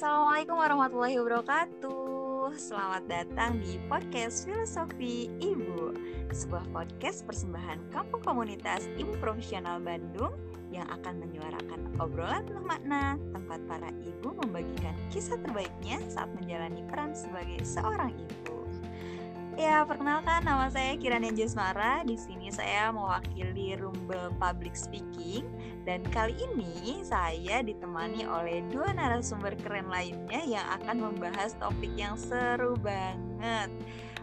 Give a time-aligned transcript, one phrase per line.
[0.00, 2.56] Assalamualaikum warahmatullahi wabarakatuh.
[2.56, 5.92] Selamat datang di podcast Filosofi Ibu,
[6.32, 10.40] sebuah podcast persembahan Kampung Komunitas Ibu Profesional Bandung
[10.72, 17.12] yang akan menyuarakan obrolan penuh makna tempat para ibu membagikan kisah terbaiknya saat menjalani peran
[17.12, 18.59] sebagai seorang ibu.
[19.60, 22.00] Ya, perkenalkan nama saya Kirani Jasmara.
[22.08, 25.44] Di sini saya mewakili Rumble Public Speaking
[25.84, 32.16] dan kali ini saya ditemani oleh dua narasumber keren lainnya yang akan membahas topik yang
[32.16, 33.68] seru banget.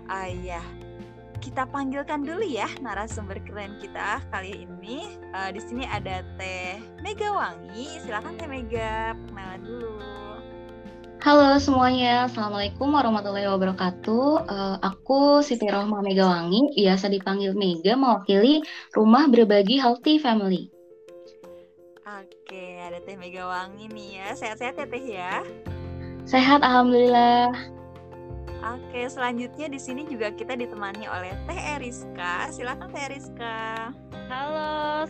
[0.09, 0.65] Ayah,
[1.37, 5.21] kita panggilkan dulu ya narasumber keren kita kali ini.
[5.37, 8.01] Uh, di sini ada Teh Mega Wangi.
[8.01, 10.26] Silakan Teh Mega, perkenalan dulu.
[11.17, 14.45] Halo semuanya, Assalamualaikum warahmatullahi wabarakatuh.
[14.45, 18.61] Uh, aku Siti Rohma Megawangi, biasa dipanggil Mega, mewakili
[18.93, 20.69] Rumah Berbagi Healthy Family.
[22.05, 24.29] Oke, ada Teh Megawangi nih ya.
[24.37, 25.33] Sehat-sehat ya Teh ya?
[26.29, 27.49] Sehat, Alhamdulillah.
[28.77, 32.53] Oke, selanjutnya di sini juga kita ditemani oleh Teh Eriska.
[32.53, 33.89] Silakan Teh Eriska.
[34.29, 35.09] Halo,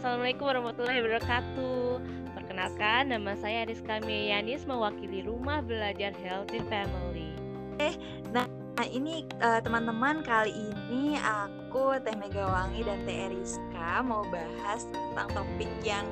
[0.00, 2.23] Assalamualaikum warahmatullahi wabarakatuh.
[2.54, 7.34] Perkenalkan, nama saya Rizka Miyanis mewakili Rumah Belajar Healthy Family.
[7.82, 7.98] Eh,
[8.30, 8.46] nah
[8.94, 15.66] ini uh, teman-teman kali ini aku Teh Megawangi dan Teh Rizka mau bahas tentang topik
[15.82, 16.06] yang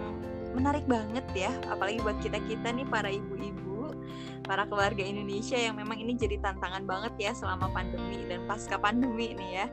[0.50, 3.71] menarik banget ya, apalagi buat kita-kita nih para ibu-ibu,
[4.42, 9.34] para keluarga Indonesia yang memang ini jadi tantangan banget ya selama pandemi dan pasca pandemi
[9.34, 9.66] ini ya.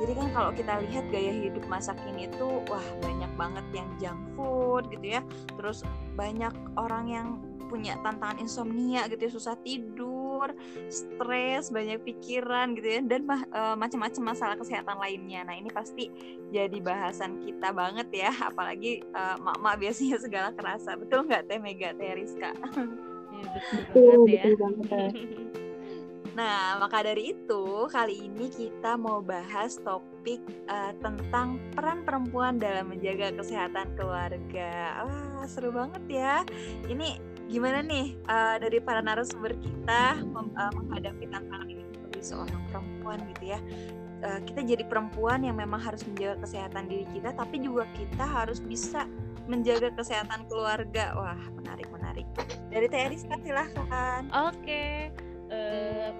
[0.00, 4.20] Jadi kan kalau kita lihat gaya hidup masa kini itu wah banyak banget yang junk
[4.36, 5.20] food gitu ya.
[5.56, 5.84] Terus
[6.16, 7.28] banyak orang yang
[7.70, 10.50] punya tantangan insomnia gitu ya, susah tidur,
[10.90, 15.46] stres, banyak pikiran gitu ya dan e, macam-macam masalah kesehatan lainnya.
[15.46, 16.10] Nah, ini pasti
[16.50, 20.98] jadi bahasan kita banget ya, apalagi e, mak-mak biasanya segala kerasa.
[20.98, 22.50] Betul nggak Teh Mega, Teh Rizka?
[23.40, 24.42] Ya, betul banget ya.
[24.44, 25.12] Betul banget.
[26.30, 30.38] Nah, maka dari itu, kali ini kita mau bahas topik
[30.70, 35.04] uh, tentang peran perempuan dalam menjaga kesehatan keluarga.
[35.04, 36.34] Wah, seru banget ya.
[36.86, 37.18] Ini
[37.50, 41.89] gimana nih uh, dari para narasumber kita uh, menghadapi tantangan ini
[42.20, 43.60] sebagai seorang perempuan gitu ya.
[44.20, 48.60] Uh, kita jadi perempuan yang memang harus menjaga kesehatan diri kita, tapi juga kita harus
[48.60, 49.08] bisa
[49.48, 51.16] menjaga kesehatan keluarga.
[51.16, 52.28] Wah, menarik menarik.
[52.68, 54.28] Dari Teh silahkan.
[54.28, 54.60] Oke.
[54.60, 56.10] Okay uh,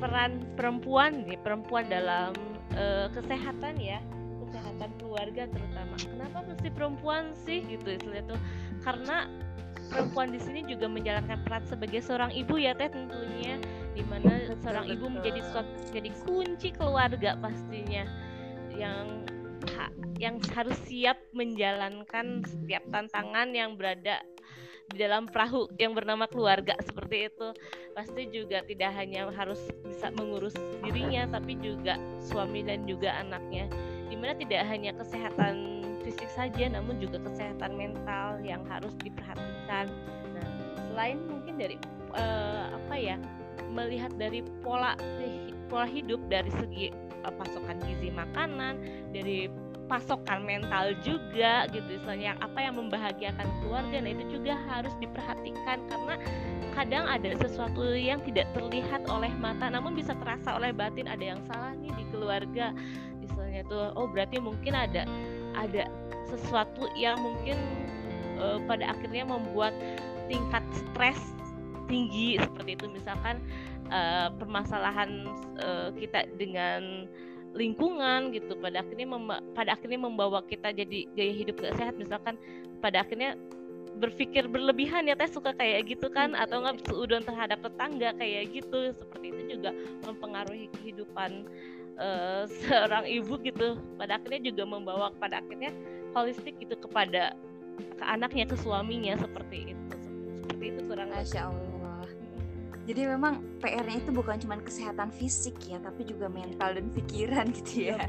[0.00, 2.32] peran perempuan nih perempuan dalam
[2.74, 4.00] uh, kesehatan ya
[4.48, 8.40] kesehatan keluarga terutama kenapa mesti perempuan sih gitu istilahnya tuh
[8.82, 9.28] karena
[9.92, 13.60] perempuan di sini juga menjalankan peran sebagai seorang ibu ya teh tentunya
[14.00, 18.08] di mana seorang ibu menjadi suatu jadi kunci keluarga pastinya
[18.72, 19.28] yang
[19.76, 24.24] ha, yang harus siap menjalankan setiap tantangan yang berada
[24.90, 27.48] di dalam perahu yang bernama keluarga seperti itu.
[27.94, 33.70] Pasti juga tidak hanya harus bisa mengurus dirinya tapi juga suami dan juga anaknya.
[34.10, 39.86] Di mana tidak hanya kesehatan fisik saja namun juga kesehatan mental yang harus diperhatikan.
[40.34, 40.46] Nah
[40.90, 41.76] selain mungkin dari
[42.18, 43.16] uh, apa ya
[43.68, 44.96] melihat dari pola
[45.70, 46.90] pola hidup dari segi
[47.24, 48.80] uh, pasokan gizi makanan
[49.14, 49.46] dari
[49.90, 56.14] pasokan mental juga gitu misalnya apa yang membahagiakan keluarga nah itu juga harus diperhatikan karena
[56.78, 61.42] kadang ada sesuatu yang tidak terlihat oleh mata namun bisa terasa oleh batin ada yang
[61.50, 62.70] salah nih di keluarga
[63.18, 65.02] misalnya tuh oh berarti mungkin ada
[65.58, 65.90] ada
[66.30, 67.58] sesuatu yang mungkin
[68.38, 69.74] uh, pada akhirnya membuat
[70.30, 71.18] tingkat stres
[71.90, 72.86] tinggi seperti itu.
[72.94, 73.42] Misalkan
[73.90, 75.26] uh, permasalahan
[75.58, 77.10] uh, kita dengan
[77.50, 79.10] lingkungan gitu pada akhirnya
[79.58, 81.94] pada akhirnya membawa kita jadi gaya hidup gak sehat.
[81.98, 82.38] Misalkan
[82.78, 83.34] pada akhirnya
[83.98, 88.54] berpikir berlebihan ya teh suka kayak gitu kan hmm, atau nggak seudon terhadap tetangga kayak
[88.54, 88.94] gitu.
[88.94, 89.74] Seperti itu juga
[90.06, 91.44] mempengaruhi kehidupan
[91.98, 93.76] uh, seorang ibu gitu.
[93.98, 95.74] Pada akhirnya juga membawa pada akhirnya
[96.14, 97.34] holistik gitu kepada
[97.80, 99.96] ke anaknya ke suaminya seperti itu.
[100.46, 101.69] Seperti itu kurang Masya Allah
[102.88, 107.92] jadi memang PR-nya itu bukan cuma kesehatan fisik ya, tapi juga mental dan pikiran gitu
[107.92, 108.00] ya.
[108.00, 108.08] ya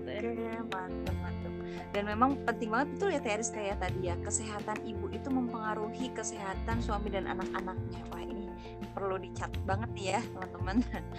[0.00, 1.52] Oke, okay, mantap mantap.
[1.92, 6.80] Dan memang penting banget betul ya Teris kayak tadi ya, kesehatan ibu itu mempengaruhi kesehatan
[6.80, 8.00] suami dan anak-anaknya.
[8.08, 8.48] Wah ini
[8.96, 10.76] perlu dicatat banget nih ya teman-teman.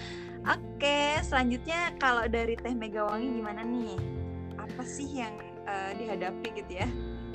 [0.57, 3.97] Oke, selanjutnya kalau dari Teh Megawangi gimana nih?
[4.57, 5.33] Apa sih yang
[5.69, 6.89] uh, dihadapi gitu ya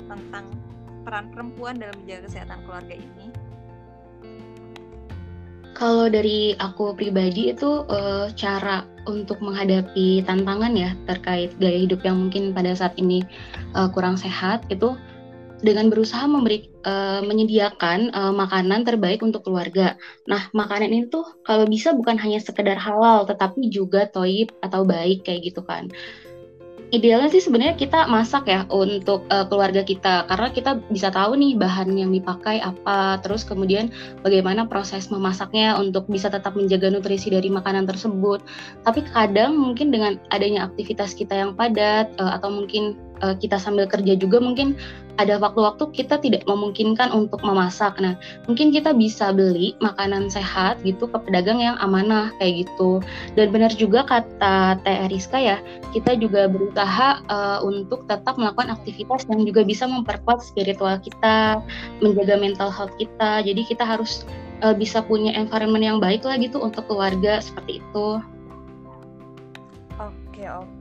[0.05, 0.51] tentang
[1.01, 3.44] peran perempuan dalam menjaga kesehatan keluarga ini?
[5.75, 12.15] Kalau dari aku pribadi itu uh, cara untuk menghadapi tantangan ya terkait gaya hidup yang
[12.15, 13.27] mungkin pada saat ini
[13.75, 14.95] uh, kurang sehat itu
[15.59, 19.99] dengan berusaha memberi uh, menyediakan uh, makanan terbaik untuk keluarga.
[20.31, 25.27] Nah, makanan ini tuh kalau bisa bukan hanya sekedar halal, tetapi juga toib atau baik
[25.27, 25.91] kayak gitu kan
[26.89, 30.25] idealnya sih sebenarnya kita masak ya untuk uh, keluarga kita.
[30.25, 33.93] Karena kita bisa tahu nih bahan yang dipakai apa terus kemudian
[34.25, 38.41] bagaimana proses memasaknya untuk bisa tetap menjaga nutrisi dari makanan tersebut.
[38.83, 43.85] Tapi kadang mungkin dengan adanya aktivitas kita yang padat uh, atau mungkin uh, kita sambil
[43.85, 44.75] kerja juga mungkin
[45.15, 47.95] ada waktu-waktu kita tidak memungkinkan untuk memasak.
[48.03, 52.99] Nah, mungkin kita bisa beli makanan sehat gitu ke pedagang yang amanah kayak gitu.
[53.39, 55.57] Dan benar juga kata Teh Rizka ya,
[55.95, 61.63] kita juga berusaha uh, untuk tetap melakukan aktivitas yang juga bisa memperkuat spiritual kita,
[62.03, 63.39] menjaga mental health kita.
[63.43, 64.27] Jadi kita harus
[64.63, 68.07] uh, bisa punya environment yang baik lah gitu untuk keluarga seperti itu.
[69.95, 70.74] Oke, oke.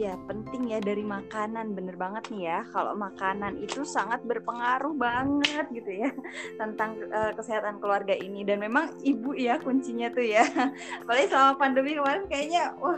[0.00, 2.64] Iya, penting ya dari makanan, bener banget nih ya.
[2.72, 6.10] Kalau makanan itu sangat berpengaruh banget gitu ya
[6.60, 8.40] tentang uh, kesehatan keluarga ini.
[8.40, 10.48] Dan memang ibu ya kuncinya tuh ya.
[11.04, 12.96] Apalagi selama pandemi kemarin kayaknya, wah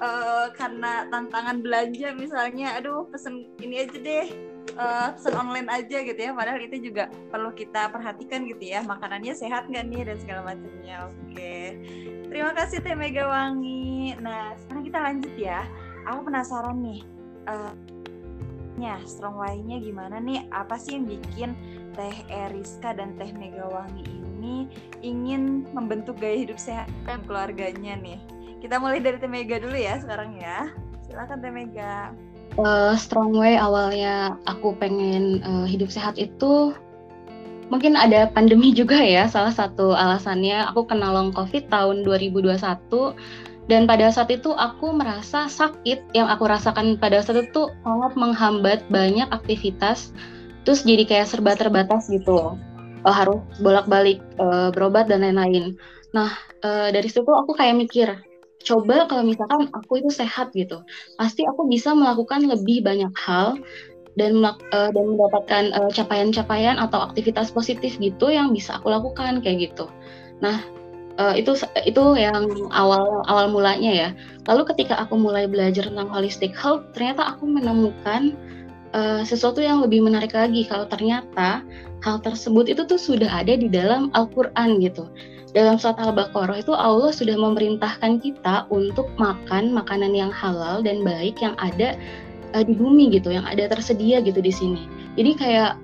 [0.00, 4.26] uh, karena tantangan belanja misalnya, aduh pesen ini aja deh,
[4.80, 6.32] uh, pesen online aja gitu ya.
[6.32, 8.80] Padahal itu juga perlu kita perhatikan gitu ya.
[8.80, 11.04] Makanannya sehat nggak nih dan segala macamnya.
[11.04, 11.84] Oke,
[12.32, 14.16] terima kasih Teh Megawangi.
[14.24, 15.68] Nah sekarang kita lanjut ya
[16.04, 17.00] aku penasaran nih
[17.48, 17.72] uh,
[19.04, 20.44] strong way-nya gimana nih?
[20.50, 21.50] Apa sih yang bikin
[21.94, 24.66] Teh Eriska dan Teh Megawangi ini
[25.00, 28.18] ingin membentuk gaya hidup sehat dan keluarganya nih?
[28.60, 30.72] Kita mulai dari Teh Mega dulu ya sekarang ya.
[31.06, 32.12] Silakan Teh Mega.
[32.54, 36.70] Uh, strong way awalnya aku pengen uh, hidup sehat itu
[37.66, 40.66] mungkin ada pandemi juga ya salah satu alasannya.
[40.74, 42.58] Aku kena long covid tahun 2021
[43.64, 46.12] dan pada saat itu aku merasa sakit.
[46.12, 50.12] Yang aku rasakan pada saat itu sangat menghambat banyak aktivitas.
[50.68, 52.56] Terus jadi kayak serba terbatas gitu.
[53.04, 55.76] Uh, harus bolak-balik uh, berobat dan lain-lain.
[56.12, 56.32] Nah
[56.64, 58.08] uh, dari situ aku kayak mikir
[58.64, 60.80] coba kalau misalkan aku itu sehat gitu
[61.20, 63.60] pasti aku bisa melakukan lebih banyak hal
[64.16, 69.68] dan uh, dan mendapatkan capaian-capaian uh, atau aktivitas positif gitu yang bisa aku lakukan kayak
[69.68, 69.84] gitu.
[70.40, 70.64] Nah
[71.18, 71.54] uh, itu
[71.86, 74.08] itu yang awal awal mulanya ya.
[74.50, 78.34] Lalu ketika aku mulai belajar tentang holistic health, ternyata aku menemukan
[78.94, 81.62] uh, sesuatu yang lebih menarik lagi kalau ternyata
[82.04, 85.08] hal tersebut itu tuh sudah ada di dalam Al-Qur'an gitu.
[85.54, 91.38] Dalam surat Al-Baqarah itu Allah sudah memerintahkan kita untuk makan makanan yang halal dan baik
[91.38, 91.94] yang ada
[92.52, 94.82] uh, di bumi gitu, yang ada tersedia gitu di sini.
[95.14, 95.78] Jadi kayak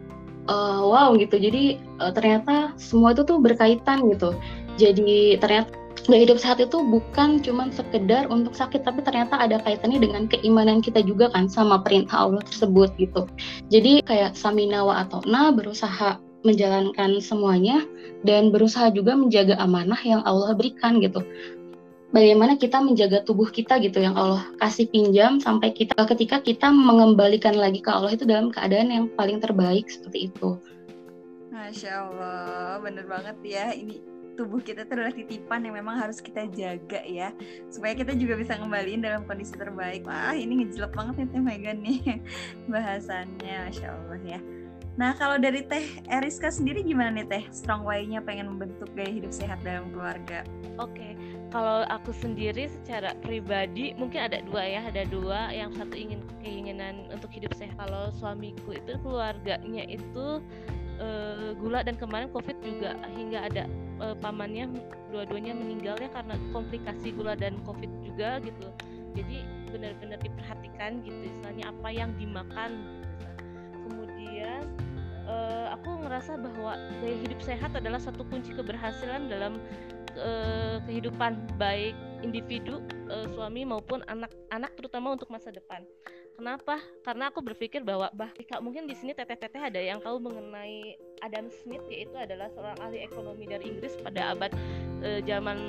[0.51, 1.39] uh, wow gitu.
[1.39, 4.35] Jadi uh, ternyata semua itu tuh berkaitan gitu
[4.81, 5.77] jadi ternyata
[6.09, 10.81] gaya hidup sehat itu bukan cuma sekedar untuk sakit tapi ternyata ada kaitannya dengan keimanan
[10.81, 13.29] kita juga kan sama perintah Allah tersebut gitu
[13.69, 17.85] jadi kayak saminawa atau na berusaha menjalankan semuanya
[18.25, 21.21] dan berusaha juga menjaga amanah yang Allah berikan gitu
[22.11, 27.55] bagaimana kita menjaga tubuh kita gitu yang Allah kasih pinjam sampai kita ketika kita mengembalikan
[27.55, 30.59] lagi ke Allah itu dalam keadaan yang paling terbaik seperti itu.
[31.51, 33.67] Masya Allah, bener banget ya.
[33.75, 37.29] Ini tubuh kita itu adalah titipan yang memang harus kita jaga ya.
[37.69, 40.09] Supaya kita juga bisa ngembaliin dalam kondisi terbaik.
[40.09, 42.01] Wah ini ngejelek banget nih teh Megan nih
[42.73, 44.41] bahasannya masya Allah ya.
[44.97, 47.45] Nah kalau dari teh Eriska sendiri gimana nih teh?
[47.53, 50.41] Strong way-nya pengen membentuk gaya hidup sehat dalam keluarga.
[50.81, 51.13] Oke okay.
[51.53, 55.53] kalau aku sendiri secara pribadi mungkin ada dua ya ada dua.
[55.53, 57.77] Yang satu ingin keinginan untuk hidup sehat.
[57.77, 60.41] Kalau suamiku itu keluarganya itu
[61.01, 63.65] uh, gula dan kemarin covid juga hingga ada
[64.01, 64.67] uh, pamannya
[65.13, 68.69] dua-duanya meninggal ya karena komplikasi gula dan covid juga gitu.
[69.15, 73.00] Jadi benar-benar diperhatikan gitu istilahnya apa yang dimakan
[75.31, 79.63] uh, aku ngerasa bahwa gaya hidup sehat adalah satu kunci keberhasilan dalam
[80.19, 81.95] uh, kehidupan baik
[82.27, 85.87] individu uh, suami maupun anak-anak terutama untuk masa depan
[86.41, 86.81] Kenapa?
[87.05, 88.33] Karena aku berpikir bahwa bah
[88.65, 93.45] mungkin di sini teteh-teteh ada yang tahu mengenai Adam Smith yaitu adalah seorang ahli ekonomi
[93.45, 94.49] dari Inggris pada abad
[95.05, 95.61] e, zaman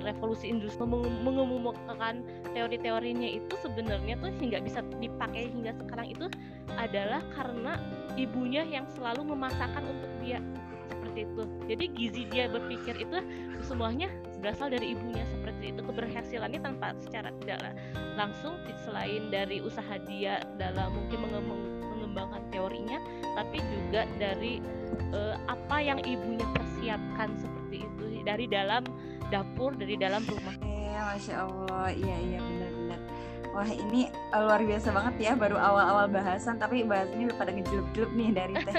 [0.00, 0.84] revolusi industri
[1.24, 6.26] mengemukakan teori-teorinya itu sebenarnya tuh hingga bisa dipakai hingga sekarang itu
[6.76, 7.76] adalah karena
[8.16, 10.40] ibunya yang selalu memasakkan untuk dia.
[10.90, 11.42] Seperti itu.
[11.70, 13.18] Jadi gizi dia berpikir itu
[13.62, 14.10] semuanya
[14.42, 15.22] berasal dari ibunya.
[15.30, 15.80] Seperti itu.
[15.86, 17.78] Keberhasilannya tanpa secara tidak
[18.18, 22.98] langsung selain dari usaha dia dalam mungkin mengembangkan teorinya
[23.38, 24.58] tapi juga dari
[25.14, 28.04] uh, apa yang ibunya persiapkan seperti itu.
[28.20, 28.84] Dari dalam
[29.30, 30.54] dapur dari dalam rumah.
[30.66, 33.00] Ya, masya Allah, iya iya benar-benar.
[33.50, 38.12] Wah ini uh, luar biasa banget ya baru awal-awal bahasan tapi bahasannya udah pada ngejelup-jelup
[38.14, 38.74] nih dari Teh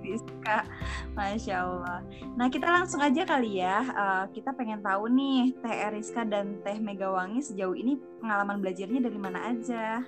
[0.00, 0.64] Rizka.
[1.12, 2.00] Masya Allah.
[2.32, 3.84] Nah kita langsung aja kali ya.
[3.92, 9.18] Uh, kita pengen tahu nih Teh Eriska dan Teh Megawangi sejauh ini pengalaman belajarnya dari
[9.20, 10.00] mana aja.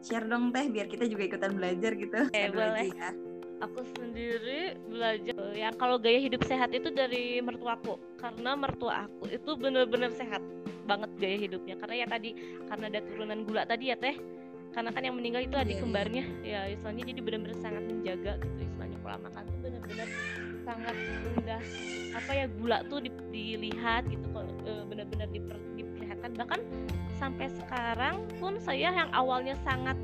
[0.00, 2.32] Share dong Teh biar kita juga ikutan belajar gitu.
[2.32, 2.88] Eh, boleh.
[2.96, 3.12] Ya.
[3.58, 7.98] Aku sendiri belajar ya kalau gaya hidup sehat itu dari mertuaku.
[8.18, 10.42] Karena mertua aku itu benar-benar sehat
[10.86, 11.74] banget gaya hidupnya.
[11.74, 12.30] Karena ya tadi
[12.70, 14.14] karena ada turunan gula tadi ya teh.
[14.70, 15.82] Karena kan yang meninggal itu adik yeah, iya.
[15.82, 16.24] kembarnya.
[16.46, 18.98] Ya istilahnya jadi benar-benar sangat menjaga gitu istilahnya.
[19.02, 20.08] Pola makan tuh benar-benar
[20.68, 21.62] sangat rendah
[22.12, 26.30] apa ya gula tuh di, dilihat gitu kok e, benar-benar diper, diperlihatkan.
[26.36, 26.60] Bahkan
[27.18, 29.98] sampai sekarang pun saya yang awalnya sangat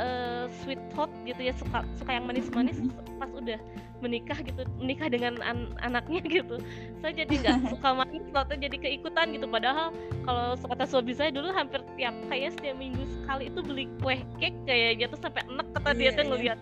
[0.00, 2.80] uh, sweet hot gitu ya suka suka yang manis-manis
[3.20, 3.60] pas udah
[4.00, 6.56] menikah gitu menikah dengan an anaknya gitu.
[7.04, 9.46] Saya jadi nggak suka manis waktu jadi keikutan gitu.
[9.46, 9.92] Padahal
[10.24, 14.58] kalau kata suami saya dulu hampir tiap kayaknya setiap minggu sekali itu beli kue cake
[14.64, 16.30] kayaknya tuh sampai enak kata dia yeah, tuh iya.
[16.32, 16.58] ngeliat.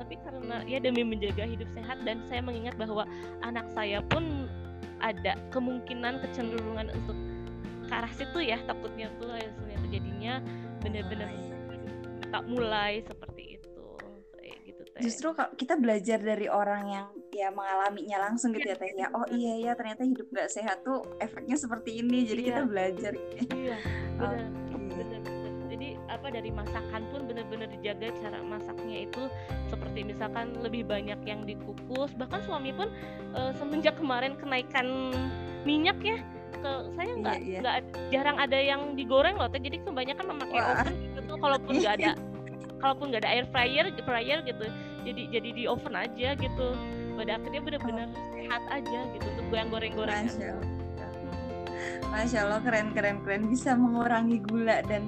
[0.00, 3.04] Tapi karena ya demi menjaga hidup sehat dan saya mengingat bahwa
[3.44, 4.48] anak saya pun
[5.02, 7.18] ada kemungkinan kecenderungan untuk
[7.90, 10.32] ke arah situ ya takutnya tuh hasilnya tuh jadinya
[10.80, 11.28] benar-benar
[12.32, 13.86] tak mulai seperti itu
[14.32, 15.00] kayak gitu teh.
[15.04, 19.12] Justru kalau kita belajar dari orang yang ya mengalaminya langsung gitu ya teh ya.
[19.12, 22.48] Oh iya ya ternyata hidup nggak sehat tuh efeknya seperti ini jadi iya.
[22.48, 23.12] kita belajar.
[23.52, 23.76] Iya
[24.16, 24.48] benar
[24.96, 29.22] benar jadi apa dari masakan pun benar-benar dijaga cara masaknya itu
[29.72, 32.12] seperti misalkan lebih banyak yang dikukus.
[32.16, 32.92] Bahkan suami pun
[33.32, 35.16] e, semenjak kemarin kenaikan
[35.64, 36.20] minyak ya
[36.62, 37.80] ke saya iya, nggak iya, iya.
[38.14, 40.70] jarang ada yang digoreng loh jadi kebanyakan memakai Wah.
[40.78, 42.10] oven gitu kalaupun nggak ada
[42.78, 44.66] kalaupun nggak ada air fryer fryer gitu
[45.02, 46.68] jadi jadi di oven aja gitu
[47.18, 48.30] pada akhirnya benar-benar oh.
[48.32, 50.70] sehat aja gitu untuk yang goreng-gorengan Masya Allah.
[52.14, 55.02] Masya Allah keren keren keren bisa mengurangi gula dan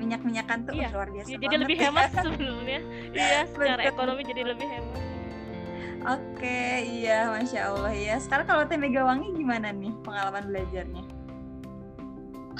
[0.00, 0.88] minyak minyakan tuh iya.
[0.88, 2.80] luar biasa ya, jadi lebih hemat sebelumnya
[3.12, 5.02] iya secara ekonomi jadi lebih hemat
[6.00, 8.16] Oke, iya, masya Allah ya.
[8.16, 11.04] Sekarang kalau Teh Megawangi gimana nih pengalaman belajarnya?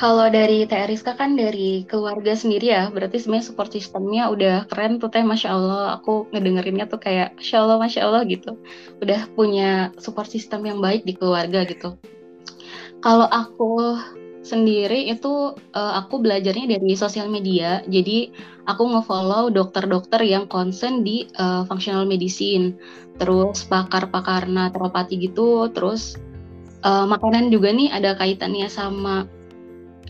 [0.00, 4.96] Kalau dari Teh Ariska kan dari keluarga sendiri ya, berarti sebenarnya support sistemnya udah keren
[4.96, 6.00] tuh Teh, masya Allah.
[6.00, 8.56] Aku ngedengerinnya tuh kayak, masya Allah, masya Allah gitu.
[9.04, 12.00] Udah punya support sistem yang baik di keluarga gitu.
[13.04, 14.00] Kalau aku
[14.40, 17.84] sendiri itu uh, aku belajarnya dari sosial media.
[17.84, 18.32] Jadi
[18.64, 22.72] aku ngefollow dokter-dokter yang concern di uh, functional medicine
[23.20, 26.16] terus pakar-pakar naturopati gitu, terus
[26.88, 29.28] uh, makanan juga nih ada kaitannya sama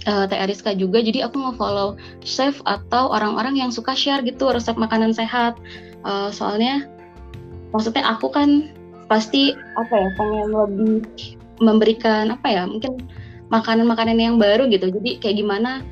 [0.07, 1.03] uh, Teh Ariska juga.
[1.03, 5.59] Jadi aku nge-follow chef atau orang-orang yang suka share gitu resep makanan sehat.
[6.07, 6.89] Uh, soalnya
[7.75, 8.73] maksudnya aku kan
[9.11, 10.95] pasti apa ya pengen lebih
[11.61, 13.05] memberikan apa ya mungkin
[13.51, 14.89] makanan-makanan yang baru gitu.
[14.89, 15.83] Jadi kayak gimana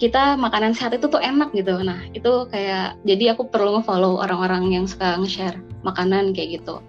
[0.00, 1.76] kita makanan sehat itu tuh enak gitu.
[1.84, 6.80] Nah, itu kayak jadi aku perlu nge-follow orang-orang yang suka nge-share makanan kayak gitu.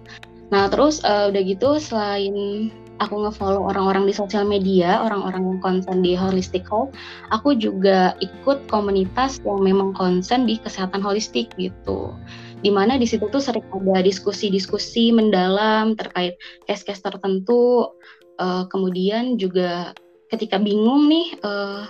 [0.48, 2.68] Nah, terus uh, udah gitu selain
[3.02, 6.94] aku nge-follow orang-orang di sosial media, orang-orang yang konsen di holistic health,
[7.34, 12.14] aku juga ikut komunitas yang memang konsen di kesehatan holistik gitu.
[12.62, 16.38] Di mana di situ tuh sering ada diskusi-diskusi mendalam terkait
[16.70, 17.90] case-case tertentu,
[18.38, 19.90] uh, kemudian juga
[20.30, 21.84] ketika bingung nih uh,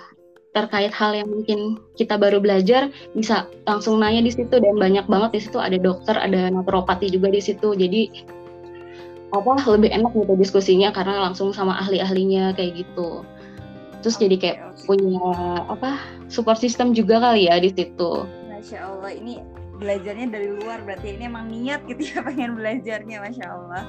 [0.52, 5.30] terkait hal yang mungkin kita baru belajar bisa langsung nanya di situ dan banyak banget
[5.36, 5.60] di situ.
[5.60, 7.72] Ada dokter ada naturopati juga di situ.
[7.76, 8.08] Jadi
[9.32, 13.24] apa lebih enak gitu diskusinya karena langsung sama ahli-ahlinya kayak gitu.
[14.04, 14.84] Terus okay, jadi kayak okay.
[14.84, 15.32] punya
[15.72, 15.90] apa
[16.28, 18.28] support system juga kali ya di situ.
[18.52, 19.40] Masya Allah ini
[19.82, 23.82] belajarnya dari luar berarti ini emang niat gitu ya pengen belajarnya Masya Allah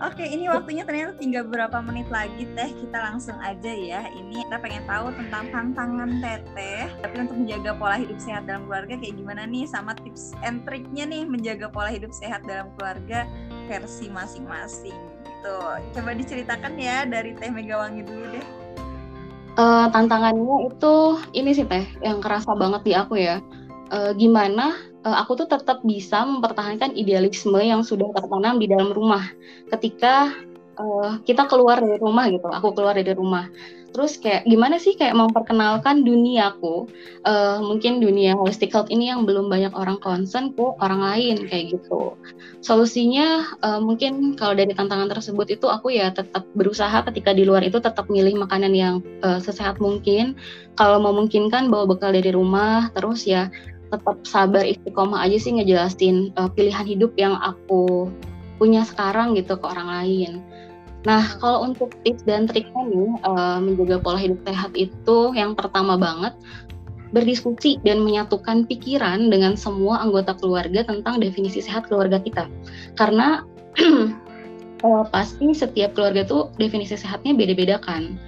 [0.00, 2.72] Oke, ini waktunya ternyata tinggal beberapa menit lagi teh.
[2.72, 4.08] Kita langsung aja ya.
[4.08, 6.88] Ini kita pengen tahu tentang tantangan teteh.
[7.04, 9.68] Tapi untuk menjaga pola hidup sehat dalam keluarga kayak gimana nih?
[9.68, 13.28] Sama tips and triknya nih menjaga pola hidup sehat dalam keluarga
[13.68, 14.96] versi masing-masing.
[15.20, 15.56] Gitu.
[15.92, 18.46] Coba diceritakan ya dari Teh Megawangi dulu deh.
[19.60, 20.94] Uh, tantangannya itu
[21.36, 23.44] ini sih teh yang kerasa banget di aku ya.
[23.90, 29.26] Uh, gimana uh, aku tuh tetap bisa mempertahankan idealisme yang sudah tertanam di dalam rumah.
[29.66, 30.30] Ketika
[30.78, 33.50] uh, kita keluar dari rumah gitu aku keluar dari rumah.
[33.90, 36.86] Terus kayak gimana sih kayak memperkenalkan duniaku
[37.26, 41.74] uh, mungkin dunia holistic health ini yang belum banyak orang concern ke orang lain kayak
[41.74, 42.14] gitu.
[42.62, 47.66] Solusinya uh, mungkin kalau dari tantangan tersebut itu aku ya tetap berusaha ketika di luar
[47.66, 50.38] itu tetap milih makanan yang uh, sesehat mungkin.
[50.78, 53.50] Kalau memungkinkan bawa bekal dari rumah terus ya
[53.90, 58.08] tetap sabar istiqomah aja sih ngejelasin uh, pilihan hidup yang aku
[58.56, 60.32] punya sekarang gitu ke orang lain.
[61.08, 65.96] Nah, kalau untuk tips dan triknya nih uh, menjaga pola hidup sehat itu yang pertama
[65.96, 66.36] banget
[67.10, 72.46] berdiskusi dan menyatukan pikiran dengan semua anggota keluarga tentang definisi sehat keluarga kita.
[72.94, 73.42] Karena
[74.84, 78.20] uh, pasti setiap keluarga tuh definisi sehatnya beda-beda kan.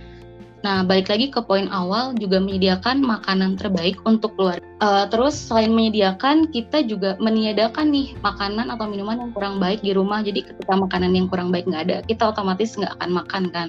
[0.62, 4.62] Nah, balik lagi ke poin awal juga menyediakan makanan terbaik untuk keluarga.
[4.78, 9.90] Uh, terus selain menyediakan, kita juga meniadakan nih makanan atau minuman yang kurang baik di
[9.90, 10.22] rumah.
[10.22, 13.68] Jadi ketika makanan yang kurang baik nggak ada, kita otomatis nggak akan makan kan.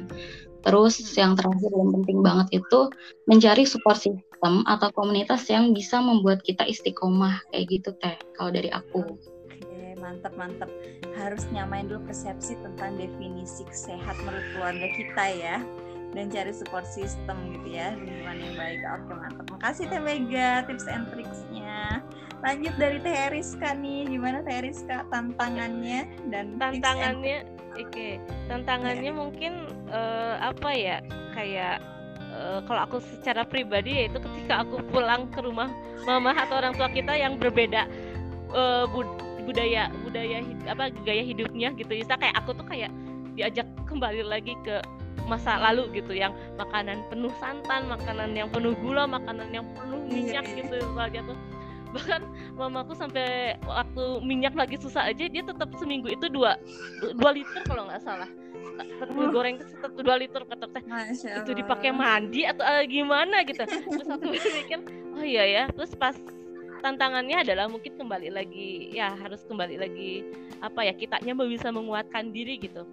[0.63, 2.79] Terus yang terakhir dan penting banget itu
[3.25, 8.15] mencari support system atau komunitas yang bisa membuat kita istiqomah kayak gitu teh.
[8.37, 9.17] Kalau dari aku.
[9.97, 10.69] Mantap mantap.
[11.15, 15.57] Harus nyamain dulu persepsi tentang definisi sehat menurut keluarga kita ya
[16.13, 18.79] dan cari support system gitu ya lingkungan yang baik.
[18.85, 19.45] Oke mantap.
[19.49, 22.01] Makasih Teh Mega tips and tricksnya.
[22.45, 24.07] Lanjut dari Teh Eriska nih.
[24.07, 27.89] Gimana Teh Eriska tantangannya dan tantangannya oke.
[27.89, 28.21] Okay.
[28.47, 29.17] tantangannya ya.
[29.17, 29.53] mungkin
[29.89, 30.97] uh, apa ya
[31.33, 31.81] kayak
[32.37, 35.73] uh, kalau aku secara pribadi yaitu ketika aku pulang ke rumah
[36.05, 37.89] mama atau orang tua kita yang berbeda
[38.53, 39.09] uh, bud
[39.43, 40.39] budaya budaya
[40.69, 41.89] apa gaya hidupnya gitu.
[41.89, 42.93] Bisa kayak aku tuh kayak
[43.33, 44.77] diajak kembali lagi ke
[45.25, 50.11] masa lalu gitu yang makanan penuh santan makanan yang penuh gula makanan yang penuh iya,
[50.11, 50.57] minyak iya.
[50.63, 51.37] gitu soalnya tuh
[51.93, 52.21] bahkan
[52.57, 56.57] mamaku sampai waktu minyak lagi susah aja dia tetap seminggu itu dua
[57.13, 58.25] dua liter kalau nggak salah.
[58.97, 60.83] Telur goreng itu tetap dua liter kata teh.
[61.13, 63.61] Itu dipakai mandi atau uh, gimana gitu.
[63.61, 64.25] Terus aku
[64.57, 64.81] mikir
[65.13, 65.63] oh iya ya.
[65.69, 66.17] Terus pas
[66.81, 70.25] tantangannya adalah mungkin kembali lagi ya harus kembali lagi
[70.59, 72.83] apa ya kitanya bisa menguatkan diri gitu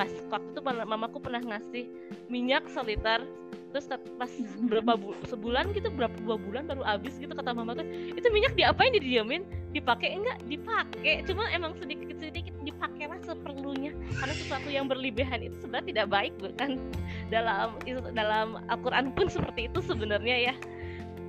[0.00, 1.84] pas waktu itu mamaku pernah ngasih
[2.32, 3.20] minyak seliter
[3.68, 4.32] terus pas
[4.66, 7.84] berapa bu sebulan gitu berapa dua bulan baru habis gitu kata mama tuh
[8.16, 10.38] itu minyak diapain didiamin dipakai enggak?
[10.50, 16.06] Dipakai cuma emang sedikit sedikit dipakai lah seperlunya karena sesuatu yang berlebihan itu sebenarnya tidak
[16.10, 16.70] baik bukan
[17.34, 17.78] dalam
[18.16, 20.54] dalam Al-Quran pun seperti itu sebenarnya ya.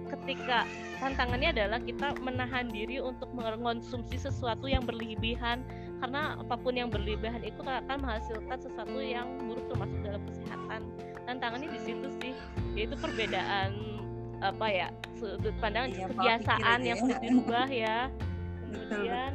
[0.10, 0.68] Ketika
[1.00, 5.64] tantangannya adalah kita menahan diri untuk mengonsumsi sesuatu yang berlebihan
[6.02, 10.82] karena apa pun yang berlebihan itu akan menghasilkan sesuatu yang buruk termasuk dalam kesehatan.
[11.30, 12.34] Tantangannya di situ sih
[12.74, 14.02] yaitu perbedaan
[14.42, 14.88] apa ya
[15.22, 18.10] sudut pandang iya, kebiasaan yang sudah dirubah ya.
[18.66, 19.32] Kemudian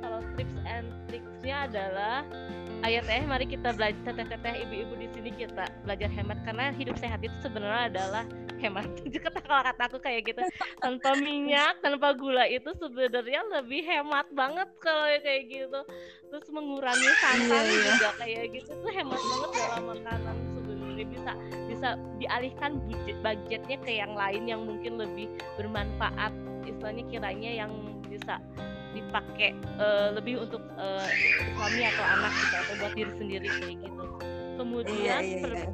[0.00, 2.24] kalau tips and tricksnya adalah
[2.88, 6.40] ayo teh mari kita belajar teh teh ibu-ibu di sini kita belajar hemat.
[6.48, 8.24] Karena hidup sehat itu sebenarnya adalah
[8.60, 8.88] hemat
[9.26, 10.40] kata kalau kata aku kayak gitu.
[10.80, 15.80] Tanpa minyak tanpa gula itu sebenarnya lebih hemat banget kalau kayak gitu.
[16.26, 17.90] Terus mengurangi santan iya, iya.
[17.94, 21.04] juga kayak gitu tuh hemat banget dalam makanan sebenarnya.
[21.06, 21.32] Bisa
[21.66, 21.88] bisa
[22.18, 26.32] dialihkan budget budgetnya ke yang lain yang mungkin lebih bermanfaat.
[26.66, 27.72] Istilahnya kiranya yang
[28.06, 28.42] bisa
[28.96, 31.04] dipakai uh, lebih untuk uh,
[31.52, 33.95] suami atau anak gitu atau buat diri sendiri kayak gitu
[34.56, 35.68] kemudian iya, iya, per, iya.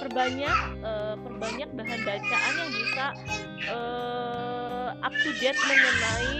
[0.00, 3.04] perbanyak uh, perbanyak bahan bacaan yang bisa
[3.70, 6.34] uh, up to date mengenai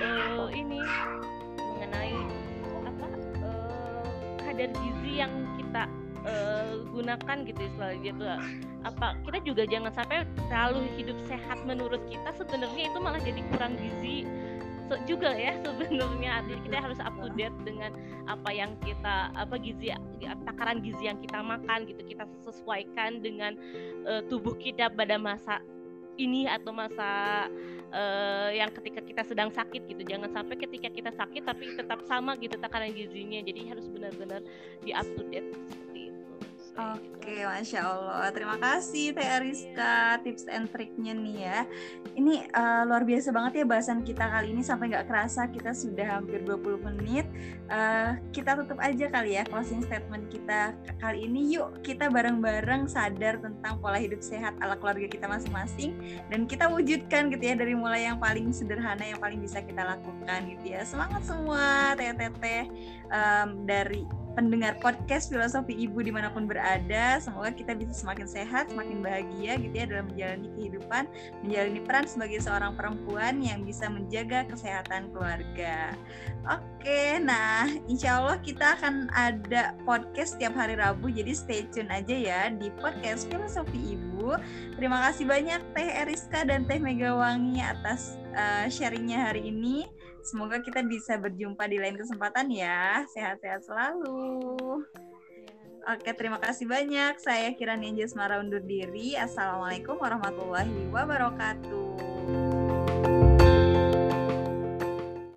[0.00, 0.80] uh, ini
[1.58, 2.14] mengenai
[2.86, 3.06] apa
[3.42, 4.04] uh,
[4.40, 5.90] kadar gizi yang kita
[6.24, 8.24] uh, gunakan gitu istilahnya gitu
[8.82, 13.78] apa kita juga jangan sampai terlalu hidup sehat menurut kita sebenarnya itu malah jadi kurang
[13.78, 14.26] gizi
[15.04, 16.44] juga ya sebenarnya.
[16.46, 17.90] Jadi kita harus up to date dengan
[18.28, 19.92] apa yang kita apa gizi
[20.46, 22.02] takaran gizi yang kita makan gitu.
[22.04, 23.56] Kita sesuaikan dengan
[24.06, 25.60] uh, tubuh kita pada masa
[26.20, 27.48] ini atau masa
[27.88, 30.02] uh, yang ketika kita sedang sakit gitu.
[30.04, 33.40] Jangan sampai ketika kita sakit tapi tetap sama gitu takaran gizinya.
[33.40, 34.44] Jadi harus benar-benar
[34.84, 35.48] di up to date
[36.72, 38.32] Oke, masya Allah.
[38.32, 41.58] Terima kasih Teh Ariska tips and triknya nih ya.
[42.16, 46.16] Ini uh, luar biasa banget ya bahasan kita kali ini sampai nggak kerasa kita sudah
[46.16, 47.28] hampir 20 menit.
[47.68, 51.60] Uh, kita tutup aja kali ya closing statement kita kali ini.
[51.60, 55.92] Yuk kita bareng-bareng sadar tentang pola hidup sehat ala keluarga kita masing-masing
[56.32, 60.40] dan kita wujudkan gitu ya dari mulai yang paling sederhana yang paling bisa kita lakukan
[60.56, 60.88] gitu ya.
[60.88, 62.64] Semangat semua teh-teh
[63.12, 67.20] um, dari pendengar podcast filosofi ibu di mana pun berada.
[67.20, 71.04] Semoga kita bisa semakin sehat semakin bahagia gitu ya dalam menjalani kehidupan
[71.44, 75.92] menjalani peran sebagai seorang perempuan yang bisa menjaga kesehatan keluarga.
[76.48, 82.16] Oke nah insya Allah kita akan ada podcast setiap hari Rabu jadi stay tune aja
[82.16, 84.34] ya di podcast filosofi ibu.
[84.74, 89.86] Terima kasih banyak Teh Eriska dan Teh Megawangi atas uh, sharingnya hari ini
[90.22, 93.02] Semoga kita bisa berjumpa di lain kesempatan ya.
[93.10, 94.86] Sehat-sehat selalu.
[95.82, 97.18] Oke, terima kasih banyak.
[97.18, 98.06] Saya Kira Ninja
[98.38, 99.18] undur diri.
[99.18, 102.11] Assalamualaikum warahmatullahi wabarakatuh.